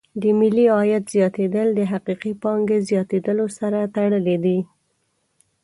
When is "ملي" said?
0.39-0.65